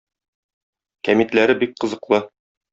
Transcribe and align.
Кәмитләре 1.09 1.59
бик 1.63 1.79
кызыклы. 1.85 2.25